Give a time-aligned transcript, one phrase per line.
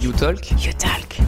[0.00, 0.52] You Talk.
[0.64, 1.18] You Talk.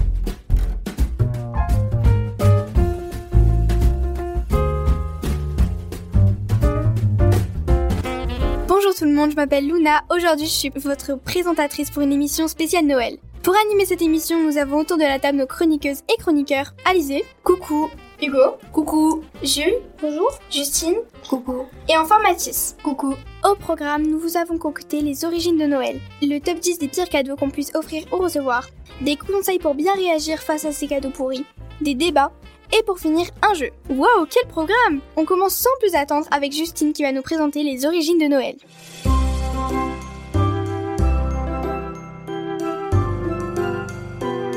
[8.68, 10.02] Bonjour tout le monde, je m'appelle Luna.
[10.08, 13.18] Aujourd'hui, je suis votre présentatrice pour une émission spéciale Noël.
[13.42, 16.74] Pour animer cette émission, nous avons autour de la table nos chroniqueuses et chroniqueurs.
[16.84, 17.90] Alizé, coucou.
[18.22, 19.22] Hugo, coucou.
[19.42, 20.30] Jules, bonjour.
[20.50, 20.96] Justine,
[21.26, 21.64] coucou.
[21.88, 23.14] Et enfin Mathis, coucou.
[23.42, 27.08] Au programme, nous vous avons concocté les origines de Noël, le top 10 des pires
[27.08, 28.68] cadeaux qu'on puisse offrir ou recevoir,
[29.00, 31.46] des conseils pour bien réagir face à ces cadeaux pourris,
[31.80, 32.32] des débats,
[32.78, 33.70] et pour finir, un jeu.
[33.88, 37.86] Wow, quel programme On commence sans plus attendre avec Justine qui va nous présenter les
[37.86, 38.56] origines de Noël.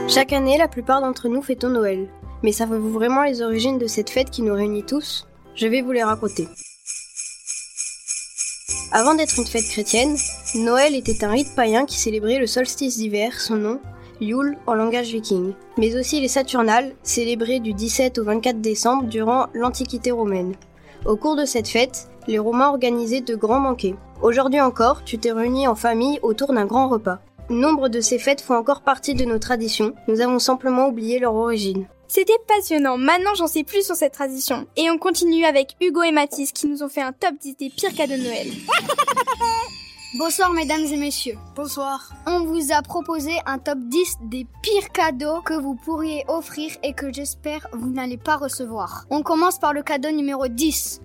[0.09, 2.09] Chaque année, la plupart d'entre nous fêtons Noël.
[2.43, 5.25] Mais savez-vous vraiment les origines de cette fête qui nous réunit tous?
[5.55, 6.47] Je vais vous les raconter.
[8.91, 10.17] Avant d'être une fête chrétienne,
[10.53, 13.79] Noël était un rite païen qui célébrait le solstice d'hiver, son nom,
[14.21, 19.47] Yule en langage viking, mais aussi les Saturnales, célébrées du 17 au 24 décembre durant
[19.53, 20.53] l'Antiquité romaine.
[21.05, 23.95] Au cours de cette fête, les Romains organisaient de grands banquets.
[24.21, 27.19] Aujourd'hui encore, tu t'es réuni en famille autour d'un grand repas.
[27.49, 31.35] Nombre de ces fêtes font encore partie de nos traditions, nous avons simplement oublié leur
[31.35, 31.85] origine.
[32.15, 34.67] C'était passionnant, maintenant j'en sais plus sur cette tradition.
[34.77, 37.71] Et on continue avec Hugo et Mathis qui nous ont fait un top 10 des
[37.71, 38.49] pires cadeaux de Noël.
[40.19, 41.39] Bonsoir mesdames et messieurs.
[41.55, 42.11] Bonsoir.
[42.27, 46.93] On vous a proposé un top 10 des pires cadeaux que vous pourriez offrir et
[46.93, 49.05] que j'espère vous n'allez pas recevoir.
[49.09, 51.01] On commence par le cadeau numéro 10.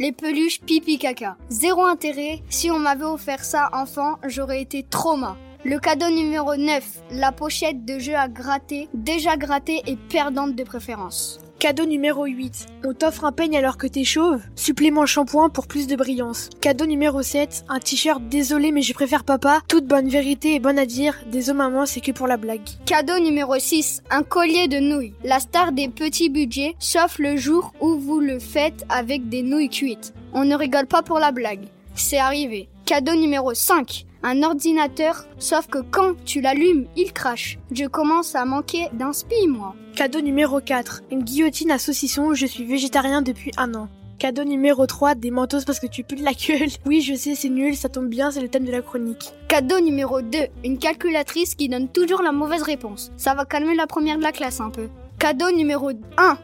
[0.00, 1.36] Les peluches pipi caca.
[1.48, 5.36] Zéro intérêt, si on m'avait offert ça enfant, j'aurais été trauma.
[5.66, 10.62] Le cadeau numéro 9, la pochette de jeu à gratter, déjà grattée et perdante de
[10.62, 11.40] préférence.
[11.58, 12.66] Cadeau numéro 8.
[12.84, 14.42] On t'offre un peigne alors que t'es chauve?
[14.56, 16.50] Supplément shampoing pour plus de brillance.
[16.60, 17.64] Cadeau numéro 7.
[17.70, 19.62] Un t-shirt désolé mais je préfère papa.
[19.66, 21.18] Toute bonne vérité est bonne à dire.
[21.32, 22.68] Désolé maman, c'est que pour la blague.
[22.84, 24.02] Cadeau numéro 6.
[24.10, 25.14] Un collier de nouilles.
[25.24, 29.70] La star des petits budgets, sauf le jour où vous le faites avec des nouilles
[29.70, 30.12] cuites.
[30.34, 31.68] On ne rigole pas pour la blague.
[31.94, 32.68] C'est arrivé.
[32.84, 37.58] Cadeau numéro 5 un ordinateur, sauf que quand tu l'allumes, il crache.
[37.70, 39.74] Je commence à manquer d'inspi, moi.
[39.94, 41.02] Cadeau numéro 4.
[41.12, 43.88] Une guillotine à saucisson, je suis végétarien depuis un an.
[44.18, 46.70] Cadeau numéro 3, des mentos parce que tu pues de la gueule.
[46.86, 49.34] Oui, je sais, c'est nul, ça tombe bien, c'est le thème de la chronique.
[49.48, 53.12] Cadeau numéro 2, une calculatrice qui donne toujours la mauvaise réponse.
[53.18, 54.88] Ça va calmer la première de la classe un peu.
[55.18, 56.38] Cadeau numéro 1,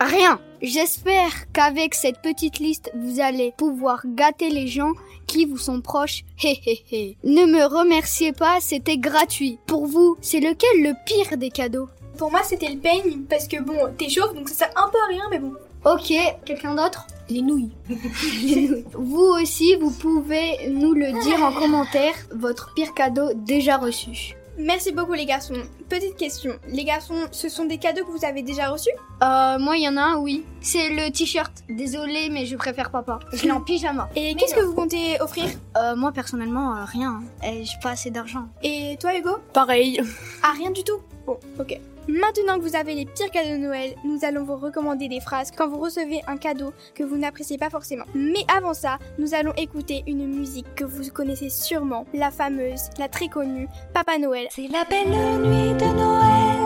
[0.00, 0.40] rien.
[0.62, 4.92] J'espère qu'avec cette petite liste, vous allez pouvoir gâter les gens
[5.26, 6.24] qui vous sont proches.
[6.42, 7.16] Hé hé hé.
[7.24, 9.58] Ne me remerciez pas, c'était gratuit.
[9.66, 11.88] Pour vous, c'est lequel le pire des cadeaux?
[12.18, 14.98] Pour moi, c'était le peigne parce que bon, t'es chauve donc ça sert un peu
[14.98, 15.52] à rien, mais bon.
[15.84, 16.12] Ok,
[16.44, 17.06] quelqu'un d'autre?
[17.28, 17.70] Les nouilles.
[18.92, 24.36] Vous aussi, vous pouvez nous le dire en commentaire, votre pire cadeau déjà reçu.
[24.58, 25.62] Merci beaucoup les garçons.
[25.88, 28.90] Petite question, les garçons, ce sont des cadeaux que vous avez déjà reçus?
[29.22, 30.44] Euh, moi, il y en a un, oui.
[30.60, 31.52] C'est le t-shirt.
[31.68, 33.18] Désolé, mais je préfère papa.
[33.32, 34.08] Je l'ai en pyjama.
[34.16, 35.46] Et qu'est-ce que vous comptez offrir?
[35.76, 37.22] Euh, moi, personnellement, euh, rien.
[37.44, 38.48] Et j'ai pas assez d'argent.
[38.62, 39.36] Et toi Hugo?
[39.52, 40.00] Pareil.
[40.42, 41.00] Ah, rien du tout?
[41.26, 41.78] Bon, ok.
[42.08, 45.50] Maintenant que vous avez les pires cadeaux de Noël, nous allons vous recommander des phrases
[45.50, 48.04] quand vous recevez un cadeau que vous n'appréciez pas forcément.
[48.14, 53.08] Mais avant ça, nous allons écouter une musique que vous connaissez sûrement, la fameuse, la
[53.08, 54.46] très connue Papa Noël.
[54.50, 56.60] C'est la belle nuit de Noël,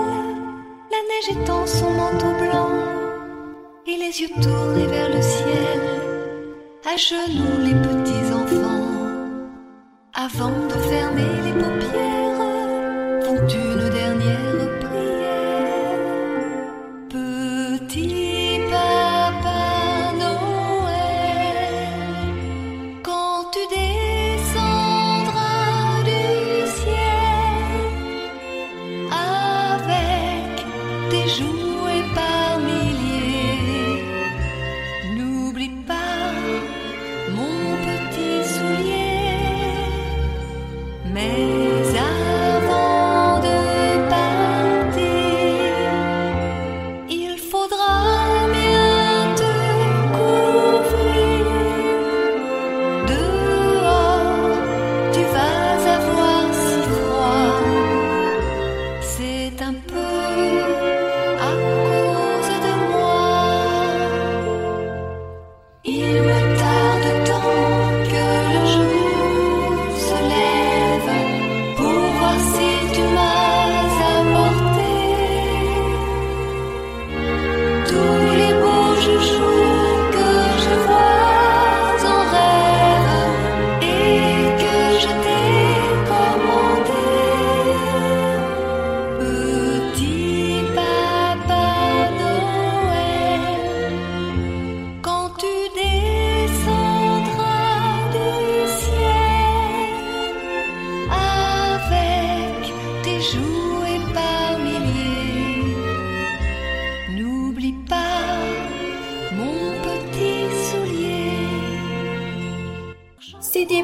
[0.91, 2.69] la neige étend son manteau blanc
[3.87, 5.81] et les yeux tournés vers le ciel,
[6.85, 8.85] à genoux les petits enfants,
[10.13, 14.50] avant de fermer les paupières, font une dernière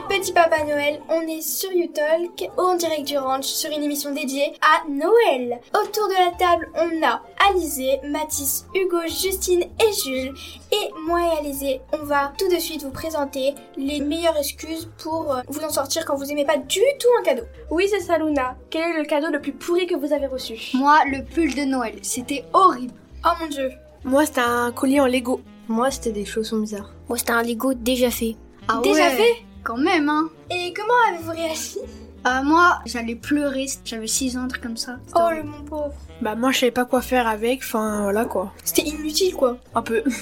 [0.09, 4.53] Petit Papa Noël, on est sur YouTalk, en direct du ranch, sur une émission dédiée
[4.63, 5.61] à Noël.
[5.75, 10.33] Autour de la table, on a Alizé, Mathis, Hugo, Justine et Jules.
[10.73, 15.35] Et moi et Alizé, on va tout de suite vous présenter les meilleures excuses pour
[15.35, 17.45] euh, vous en sortir quand vous aimez pas du tout un cadeau.
[17.71, 18.57] Oui, c'est ça, Luna.
[18.71, 20.55] Quel est le cadeau le plus pourri que vous avez reçu?
[20.75, 22.95] Moi, le pull de Noël, c'était horrible.
[23.25, 23.71] Oh mon dieu.
[24.05, 25.41] Moi, c'était un collier en Lego.
[25.69, 26.93] Moi, c'était des chaussons bizarres.
[27.09, 28.37] Moi, c'était un Lego déjà fait.
[28.69, 29.46] Ah Déjà ouais, fait?
[29.67, 30.29] Quand même, hein.
[30.49, 31.79] Et comment avez-vous réagi?
[32.25, 34.99] Euh, moi, j'allais pleurer, j'avais 6 ans, un truc comme ça.
[35.13, 35.47] Oh horrible.
[35.47, 35.93] le mon pauvre.
[36.21, 37.63] Bah, moi, je savais pas quoi faire avec.
[37.65, 38.53] Enfin, voilà quoi.
[38.63, 39.59] C'était inutile quoi.
[39.75, 40.05] Un peu.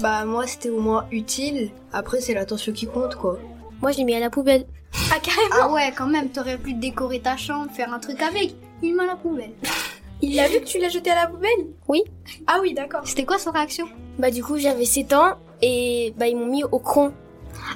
[0.00, 1.70] Bah, moi, c'était au moins utile.
[1.92, 3.38] Après, c'est l'attention qui compte, quoi.
[3.80, 4.66] Moi, je l'ai mis à la poubelle.
[5.12, 5.68] Ah carrément.
[5.68, 8.56] Ah ouais, quand même, t'aurais pu décorer ta chambre, faire un truc avec.
[8.82, 9.52] Il m'a la poubelle.
[10.20, 11.68] Il a vu que tu l'as jeté à la poubelle?
[11.86, 12.02] Oui.
[12.48, 13.02] Ah oui, d'accord.
[13.04, 13.86] C'était quoi sa réaction?
[14.18, 17.12] Bah, du coup, j'avais 7 ans et bah, ils m'ont mis au cron.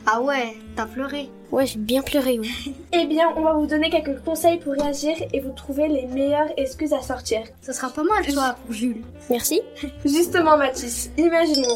[0.07, 1.31] Ah ouais, t'as pleuré.
[1.51, 2.75] Ouais, j'ai bien pleuré, oui.
[2.93, 6.49] Eh bien, on va vous donner quelques conseils pour réagir et vous trouver les meilleures
[6.57, 7.41] excuses à sortir.
[7.63, 9.03] Ça sera pas mal, toi, pour Jules.
[9.31, 9.63] Merci.
[10.05, 11.75] Justement, Mathis, imaginons.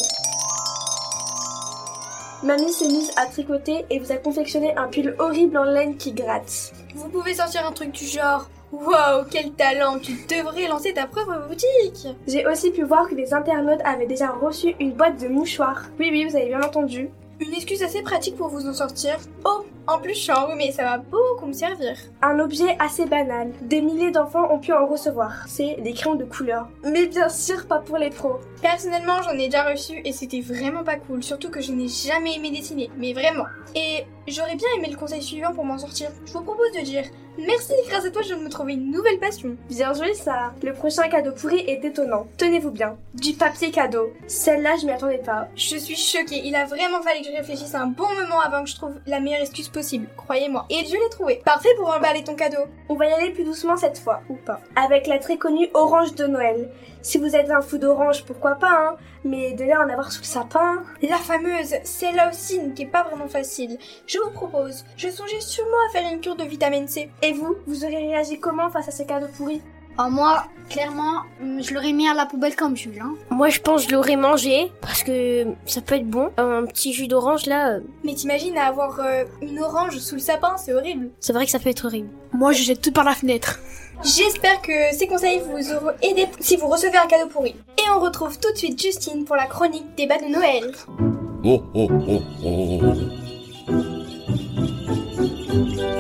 [2.43, 6.13] Mamie s'est mise à tricoter et vous a confectionné un pull horrible en laine qui
[6.13, 6.73] gratte.
[6.95, 11.47] Vous pouvez sortir un truc du genre Waouh, quel talent Tu devrais lancer ta propre
[11.47, 15.85] boutique J'ai aussi pu voir que les internautes avaient déjà reçu une boîte de mouchoirs.
[16.01, 17.11] Oui, oui, vous avez bien entendu.
[17.43, 19.19] Une excuse assez pratique pour vous en sortir.
[19.45, 21.97] Oh, en plus je suis enrhumée, ça va beaucoup me servir.
[22.21, 23.53] Un objet assez banal.
[23.63, 25.45] Des milliers d'enfants ont pu en recevoir.
[25.47, 26.69] C'est des crayons de couleur.
[26.85, 28.41] Mais bien sûr, pas pour les pros.
[28.61, 32.37] Personnellement, j'en ai déjà reçu et c'était vraiment pas cool, surtout que je n'ai jamais
[32.37, 33.47] aimé dessiner, mais vraiment.
[33.75, 36.11] Et j'aurais bien aimé le conseil suivant pour m'en sortir.
[36.27, 37.05] Je vous propose de dire
[37.39, 39.57] merci, grâce à toi, je de me trouver une nouvelle passion.
[39.69, 40.53] Bien joué, ça.
[40.63, 42.27] Le prochain cadeau pourri est étonnant.
[42.39, 42.97] Tenez-vous bien.
[43.15, 44.13] Du papier cadeau.
[44.27, 45.49] Celle-là, je m'y attendais pas.
[45.57, 48.71] Je suis choquée, il a vraiment fallu que je réfléchisse un bon moment avant que
[48.71, 50.67] je trouve la meilleure excuse possible, croyez-moi.
[50.71, 51.43] Et je l'ai trouvé.
[51.45, 52.65] Parfait pour emballer ton cadeau.
[52.89, 54.61] On va y aller plus doucement cette fois, ou pas.
[54.77, 56.71] Avec la très connue orange de Noël.
[57.03, 60.21] Si vous êtes un fou d'orange, pourquoi pas, hein Mais de là en avoir sous
[60.21, 60.85] le sapin...
[61.03, 63.79] La fameuse, celle-là aussi qui est pas vraiment facile.
[64.07, 67.11] Je vous propose, je songeais sûrement à faire une cure de vitamine C.
[67.23, 69.63] Et vous, vous aurez réagi comment face à ces cadeaux pourris?
[69.99, 73.15] Ah, moi, clairement, je l'aurais mis à la poubelle comme Jules, hein.
[73.31, 76.31] Moi, je pense que je l'aurais mangé parce que ça peut être bon.
[76.39, 80.57] Un petit jus d'orange, là, euh, Mais t'imagines avoir euh, une orange sous le sapin,
[80.57, 81.11] c'est horrible.
[81.21, 82.09] c'est vrai que ça peut être horrible.
[82.33, 83.59] Moi, je jette tout par la fenêtre.
[84.03, 87.55] J'espère que ces conseils vous auront aidé si vous recevez un cadeau pourri.
[87.79, 90.73] Et on retrouve tout de suite Justine pour la chronique débat de Noël.
[91.45, 92.81] Oh oh oh oh.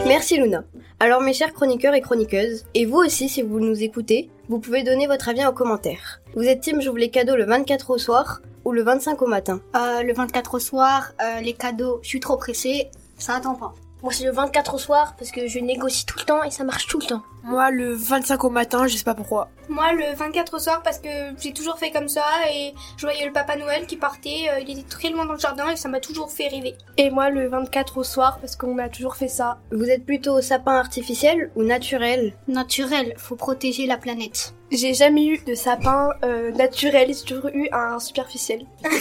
[0.07, 0.65] Merci Luna.
[1.05, 4.85] Alors mes chers chroniqueurs et chroniqueuses, et vous aussi si vous nous écoutez, vous pouvez
[4.85, 6.21] donner votre avis en commentaire.
[6.37, 9.61] Vous êtes team j'ouvre les cadeaux le 24 au soir ou le 25 au matin?
[9.75, 12.89] Euh, le 24 au soir, euh, les cadeaux, je suis trop pressée,
[13.19, 13.75] ça attend pas.
[14.03, 16.65] Moi, c'est le 24 au soir parce que je négocie tout le temps et ça
[16.65, 17.23] marche tout le temps.
[17.45, 19.49] Moi, le 25 au matin, je sais pas pourquoi.
[19.69, 21.09] Moi, le 24 au soir, parce que
[21.41, 24.71] j'ai toujours fait comme ça, et je voyais le Papa Noël qui partait, euh, il
[24.71, 26.75] était très loin dans le jardin, et ça m'a toujours fait rêver.
[26.99, 29.59] Et moi, le 24 au soir, parce qu'on a toujours fait ça.
[29.73, 32.35] Vous êtes plutôt sapin artificiel ou naturel?
[32.49, 34.55] Naturel, faut protéger la planète.
[34.71, 38.67] J'ai jamais eu de sapin euh, naturel, j'ai toujours eu un superficiel.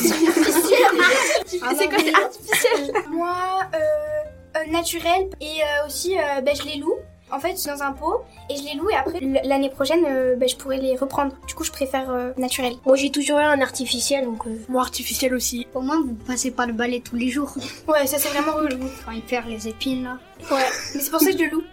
[1.63, 1.97] Ah c'est quoi,
[4.81, 6.95] naturel, et euh, aussi, euh, ben, je les loue.
[7.33, 10.49] En fait, dans un pot, et je les loue, et après, l'année prochaine, euh, ben,
[10.49, 11.31] je pourrais les reprendre.
[11.47, 12.73] Du coup, je préfère euh, naturel.
[12.85, 14.45] Moi, j'ai toujours eu un artificiel, donc...
[14.47, 15.65] euh, Moi, artificiel aussi.
[15.73, 17.53] Au moins, vous passez pas le balai tous les jours.
[17.87, 18.85] Ouais, ça c'est vraiment relou.
[19.05, 20.17] Quand il perd les épines, là.
[20.49, 20.57] Ouais,
[20.95, 21.63] mais c'est pour ça que je le loue.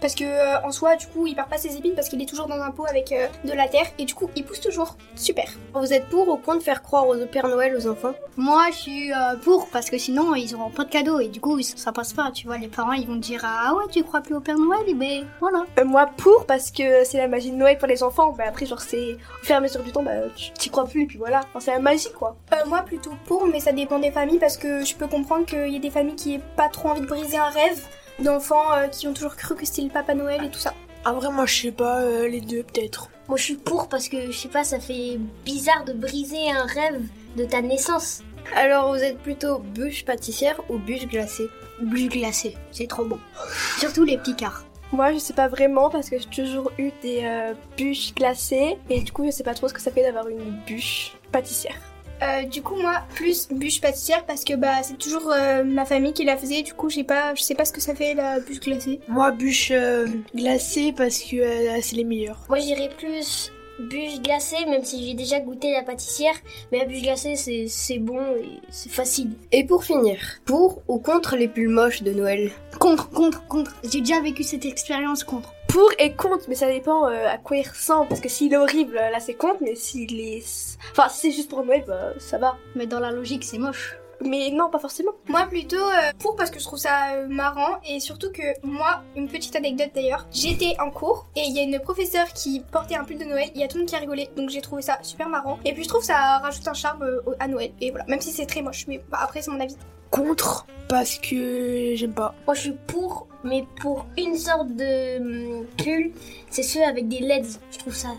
[0.00, 2.26] Parce que euh, en soi, du coup, il perd pas ses épines parce qu'il est
[2.26, 4.96] toujours dans un pot avec euh, de la terre et du coup, il pousse toujours.
[5.14, 5.48] Super.
[5.74, 8.14] Vous êtes pour ou contre faire croire au Père Noël aux enfants?
[8.36, 11.40] Moi, je suis euh, pour, parce que sinon, ils auront pas de cadeaux, et du
[11.40, 12.58] coup, ça, passe pas, tu vois.
[12.58, 15.24] Les parents, ils vont dire, ah ouais, tu crois plus au Père Noël, et ben,
[15.40, 15.64] voilà.
[15.84, 18.32] Moi, pour, parce que c'est la magie de Noël pour les enfants.
[18.36, 20.84] Bah après, genre, c'est au fur et à mesure du temps, bah, tu t'y crois
[20.84, 21.40] plus, et puis voilà.
[21.50, 22.36] Enfin, c'est la magie, quoi.
[22.52, 25.72] Euh, moi, plutôt pour, mais ça dépend des familles parce que je peux comprendre qu'il
[25.72, 27.80] y a des familles qui n'aient pas trop envie de briser un rêve
[28.18, 30.74] d'enfants euh, qui ont toujours cru que c'était le Papa Noël et tout ça.
[31.04, 33.10] Ah, vrai, moi, je sais pas, euh, les deux, peut-être.
[33.28, 36.64] Moi, je suis pour parce que, je sais pas, ça fait bizarre de briser un
[36.64, 37.02] rêve
[37.36, 38.22] de ta naissance.
[38.54, 41.48] Alors vous êtes plutôt bûche pâtissière ou bûche glacée?
[41.80, 43.18] Bûche glacée, c'est trop bon.
[43.78, 44.64] Surtout les petits quarts.
[44.92, 49.00] Moi, je sais pas vraiment, parce que j'ai toujours eu des euh, bûches glacées, et
[49.00, 51.76] du coup, je sais pas trop ce que ça fait d'avoir une bûche pâtissière.
[52.22, 56.12] Euh, du coup, moi, plus bûche pâtissière parce que bah c'est toujours euh, ma famille
[56.12, 56.62] qui la faisait.
[56.62, 59.00] Du coup, j'ai pas, je sais pas ce que ça fait la bûche glacée.
[59.08, 62.40] Moi, bûche euh, glacée parce que euh, c'est les meilleurs.
[62.48, 66.34] Moi, j'irais plus bûche glacée, même si j'ai déjà goûté la pâtissière.
[66.70, 69.32] Mais la bûche glacée, c'est c'est bon et c'est facile.
[69.52, 72.52] Et pour finir, pour ou contre les pulls moches de Noël?
[72.78, 73.74] Contre, contre, contre.
[73.90, 75.52] J'ai déjà vécu cette expérience contre.
[75.74, 78.06] Pour et contre, mais ça dépend euh, à quoi il ressemble.
[78.06, 80.78] Parce que s'il est horrible, là c'est contre, mais s'il est.
[80.92, 82.56] Enfin, si c'est juste pour Noël, bah ça va.
[82.76, 83.96] Mais dans la logique, c'est moche.
[84.20, 85.10] Mais non, pas forcément.
[85.26, 89.02] Moi, plutôt euh, pour parce que je trouve ça euh, marrant et surtout que moi,
[89.16, 92.94] une petite anecdote d'ailleurs, j'étais en cours et il y a une professeure qui portait
[92.94, 93.50] un pull de Noël.
[93.56, 95.58] Il y a tout le monde qui a rigolé, donc j'ai trouvé ça super marrant.
[95.64, 97.72] Et puis je trouve que ça rajoute un charme euh, à Noël.
[97.80, 99.76] Et voilà, même si c'est très moche, mais bah, après c'est mon avis.
[100.14, 102.34] Contre parce que j'aime pas.
[102.46, 106.12] Moi, je suis pour, mais pour une sorte de hum, pull,
[106.50, 107.58] c'est ceux avec des LEDs.
[107.72, 108.10] Je trouve ça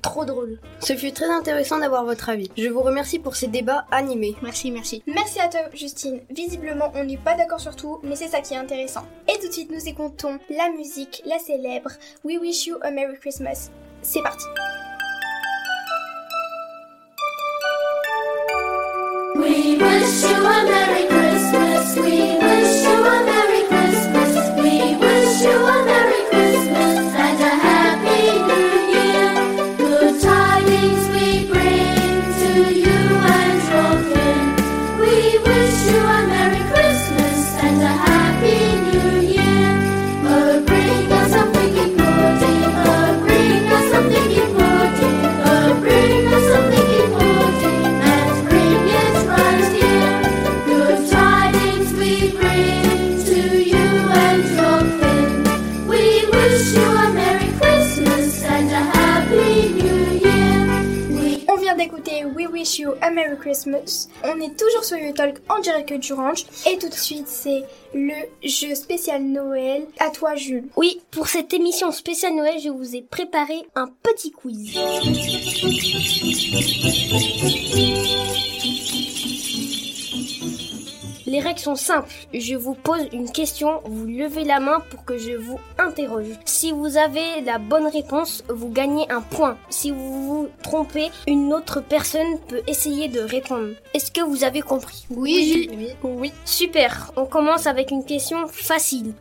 [0.00, 0.58] trop drôle.
[0.80, 2.50] Ce fut très intéressant d'avoir votre avis.
[2.56, 4.34] Je vous remercie pour ces débats animés.
[4.40, 5.02] Merci, merci.
[5.06, 6.20] Merci à toi, Justine.
[6.30, 9.04] Visiblement, on n'est pas d'accord sur tout, mais c'est ça qui est intéressant.
[9.28, 11.90] Et tout de suite, nous écoutons la musique, la célèbre
[12.24, 13.70] We Wish You a Merry Christmas.
[14.00, 14.46] C'est parti.
[19.34, 21.15] We wish you a Merry Christmas.
[63.16, 64.08] Merry Christmas.
[64.24, 66.44] On est toujours sur le talk en direct du ranch.
[66.70, 67.62] Et tout de suite, c'est
[67.94, 68.12] le
[68.44, 69.86] jeu spécial Noël.
[69.98, 70.68] À toi, Jules.
[70.76, 74.76] Oui, pour cette émission spéciale Noël, je vous ai préparé un petit quiz.
[81.36, 82.08] Les règles sont simples.
[82.32, 86.28] Je vous pose une question, vous levez la main pour que je vous interroge.
[86.46, 89.58] Si vous avez la bonne réponse, vous gagnez un point.
[89.68, 93.74] Si vous vous trompez, une autre personne peut essayer de répondre.
[93.92, 95.04] Est-ce que vous avez compris?
[95.10, 95.68] Oui,
[96.02, 96.32] Oui.
[96.46, 97.12] Super.
[97.18, 99.12] On commence avec une question facile.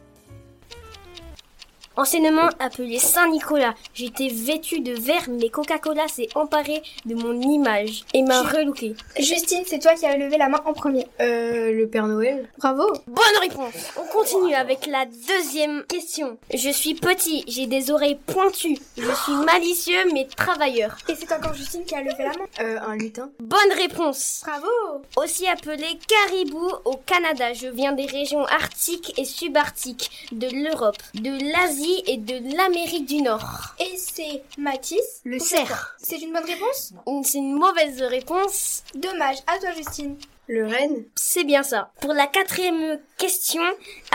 [1.97, 8.21] Anciennement appelé Saint-Nicolas, j'étais vêtu de vert, mais Coca-Cola s'est emparé de mon image et
[8.21, 8.95] m'a relooké.
[9.17, 11.07] Justine, c'est toi qui as levé la main en premier.
[11.21, 12.83] Euh, le Père Noël Bravo.
[13.07, 16.37] Bonne réponse On continue avec la deuxième question.
[16.53, 20.97] Je suis petit, j'ai des oreilles pointues, je suis malicieux mais travailleur.
[21.07, 22.45] Et c'est encore Justine qui a levé la main.
[22.59, 24.67] euh, Un lutin Bonne réponse Bravo.
[25.15, 31.29] Aussi appelé caribou au Canada, je viens des régions arctiques et subarctiques, de l'Europe, de
[31.53, 33.75] l'Asie et de l'Amérique du Nord.
[33.80, 35.22] Et c'est Mathis.
[35.24, 35.96] Le cerf.
[35.98, 36.94] C'est une bonne réponse?
[37.24, 38.84] C'est une mauvaise réponse.
[38.96, 39.38] Dommage.
[39.48, 40.18] À toi, Justine.
[40.48, 41.89] Le renne C'est bien ça.
[42.01, 43.63] Pour la quatrième question,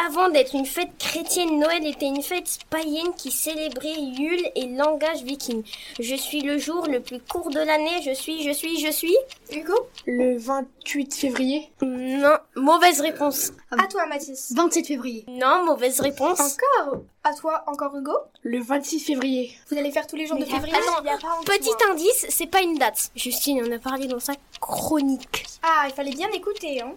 [0.06, 5.24] avant d'être une fête chrétienne, Noël était une fête païenne qui célébrait Yule et langage
[5.24, 5.64] viking.
[5.98, 9.16] Je suis le jour le plus court de l'année, je suis, je suis, je suis.
[9.52, 9.74] Hugo?
[10.06, 10.38] Le
[10.80, 11.70] 28 février.
[11.82, 13.52] Non, mauvaise réponse.
[13.70, 14.52] À toi, Mathis.
[14.56, 15.24] 27 février.
[15.28, 16.40] Non, mauvaise réponse.
[16.40, 17.02] Encore.
[17.22, 18.12] À toi, encore Hugo.
[18.42, 19.52] Le 26 février.
[19.70, 20.74] Vous allez faire tous les jours de février.
[20.74, 23.10] Attends, petit indice, c'est pas une date.
[23.14, 25.46] Justine en a parlé dans sa chronique.
[25.62, 26.94] Ah, il fallait bien écouter, hein.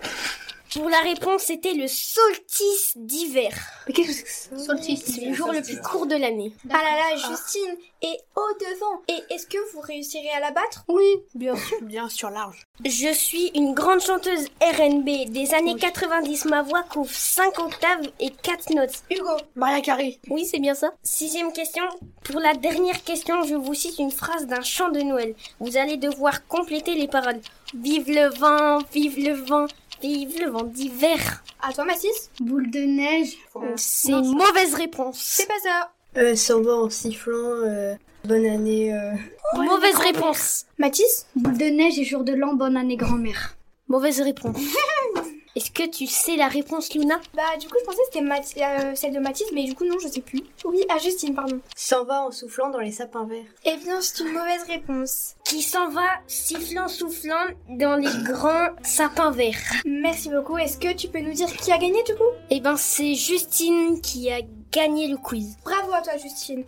[0.74, 3.54] Pour la réponse, c'était le solstice d'hiver.
[3.88, 4.66] Mais qu'est-ce que c'est ça?
[4.66, 5.04] Solstice.
[5.06, 6.52] C'est le jour le plus court de l'année.
[6.70, 9.02] Ah là là, Justine est au devant.
[9.08, 10.84] Et est-ce que vous réussirez à la battre?
[10.88, 11.04] Oui,
[11.36, 11.78] bien sûr.
[11.82, 12.68] Bien sûr, large.
[12.84, 16.46] Je suis une grande chanteuse R&B des années 90.
[16.46, 19.04] Ma voix couvre 5 octaves et 4 notes.
[19.12, 19.38] Hugo.
[19.56, 20.20] Maria Carré.
[20.30, 20.92] Oui, c'est bien ça.
[21.04, 21.84] Sixième question.
[22.24, 25.36] Pour la dernière question, je vous cite une phrase d'un chant de Noël.
[25.60, 27.42] Vous allez devoir compléter les paroles.
[27.76, 29.66] Vive le vent, vive le vent,
[30.08, 31.44] vive le vent d'hiver.
[31.62, 32.30] À toi, Mathis.
[32.40, 33.38] Boule de neige.
[33.78, 35.18] C'est une mauvaise réponse.
[35.20, 35.92] C'est pas ça.
[36.18, 37.34] euh, S'en va en sifflant.
[37.34, 37.96] euh,
[38.26, 38.94] bonne année.
[38.94, 39.12] euh.
[39.56, 40.66] Mauvaise réponse.
[40.78, 41.26] Mathis.
[41.36, 43.56] Boule de neige et jour de l'an, bonne année grand-mère.
[43.88, 44.58] Mauvaise réponse.
[45.56, 47.20] Est-ce que tu sais la réponse, Luna?
[47.36, 50.00] Bah, du coup, je pensais que c'était euh, celle de Mathis, mais du coup, non,
[50.02, 50.42] je sais plus.
[50.66, 51.60] Oui, à Justine, pardon.
[51.76, 53.46] S'en va en soufflant dans les sapins verts.
[53.64, 55.36] Eh bien, c'est une mauvaise réponse.
[55.46, 59.62] Qui s'en va sifflant, soufflant dans les grands sapins verts.
[59.86, 60.58] Merci beaucoup.
[60.58, 62.24] Est-ce que tu peux nous dire qui a gagné, du coup?
[62.50, 64.40] Eh ben, c'est Justine qui a
[64.72, 65.56] gagné le quiz.
[65.64, 66.64] Bravo à toi, Justine.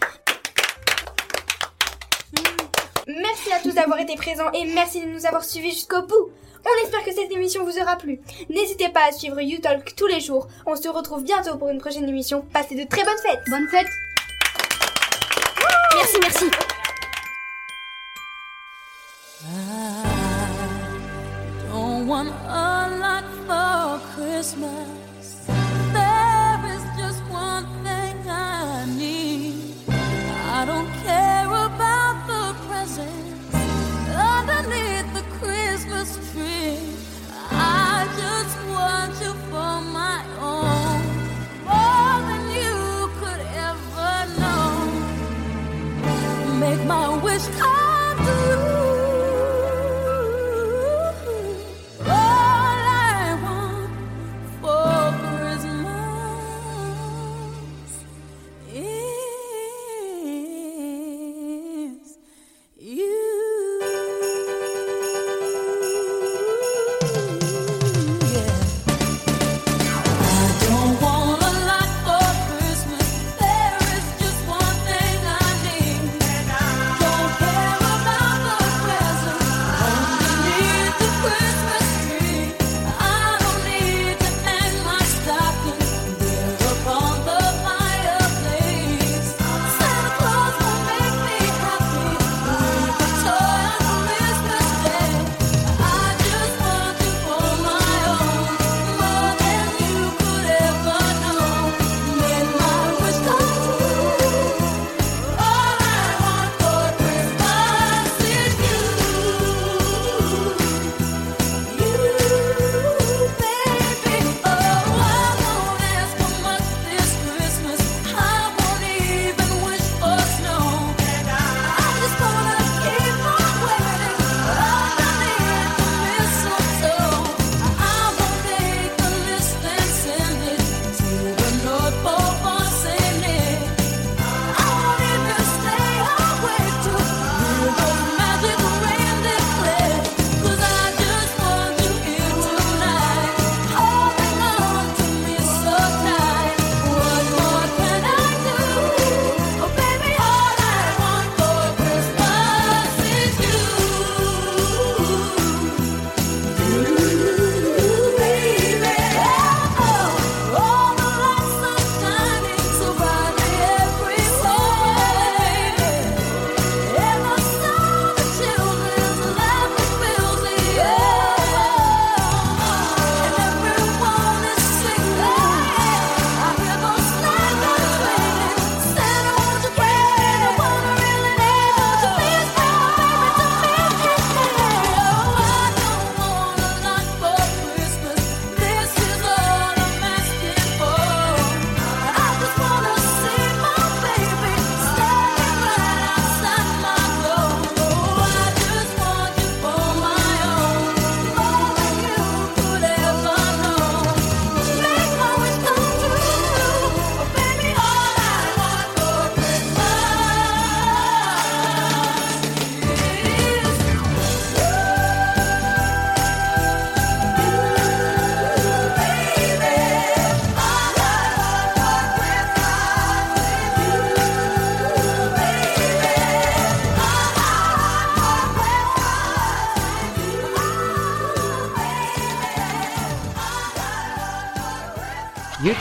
[3.08, 6.30] Merci à tous d'avoir été présents et merci de nous avoir suivis jusqu'au bout.
[6.65, 8.19] On espère que cette émission vous aura plu.
[8.50, 10.48] N'hésitez pas à suivre YouTalk tous les jours.
[10.65, 12.43] On se retrouve bientôt pour une prochaine émission.
[12.53, 13.43] Passez de très bonnes fêtes.
[13.50, 13.88] Bonne fête.
[15.95, 16.45] Merci, merci.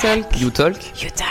[0.04, 0.38] Talk.
[0.50, 1.02] Talk.
[1.02, 1.23] You Talk.